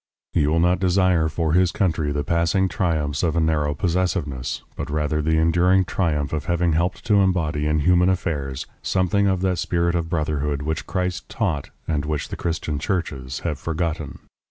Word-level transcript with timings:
He 0.33 0.47
will 0.47 0.57
not 0.59 0.79
desire 0.79 1.27
for 1.29 1.53
his 1.53 1.71
country 1.71 2.11
the 2.11 2.23
passing 2.23 2.67
triumphs 2.67 3.21
of 3.21 3.35
a 3.35 3.39
narrow 3.39 3.75
possessiveness, 3.75 4.63
but 4.75 4.89
rather 4.89 5.21
the 5.21 5.37
enduring 5.37 5.85
triumph 5.85 6.33
of 6.33 6.45
having 6.45 6.73
helped 6.73 7.05
to 7.05 7.21
embody 7.21 7.67
in 7.67 7.81
human 7.81 8.09
affairs 8.09 8.65
something 8.81 9.27
of 9.27 9.41
that 9.41 9.59
spirit 9.59 9.93
of 9.93 10.09
brotherhood 10.09 10.63
which 10.63 10.87
Christ 10.87 11.29
taught 11.29 11.69
and 11.87 12.03
which 12.03 12.29
the 12.29 12.35
Christian 12.35 12.79
churches 12.79 13.41
have 13.41 13.59
forgotten. 13.59 14.17